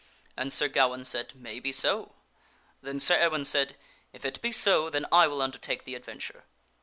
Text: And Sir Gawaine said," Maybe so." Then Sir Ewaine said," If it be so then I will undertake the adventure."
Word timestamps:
And 0.35 0.51
Sir 0.51 0.67
Gawaine 0.67 1.05
said," 1.05 1.31
Maybe 1.35 1.71
so." 1.71 2.15
Then 2.81 2.99
Sir 2.99 3.19
Ewaine 3.19 3.45
said," 3.45 3.75
If 4.13 4.25
it 4.25 4.41
be 4.41 4.51
so 4.51 4.89
then 4.89 5.05
I 5.11 5.27
will 5.27 5.43
undertake 5.43 5.83
the 5.83 5.93
adventure." 5.93 6.45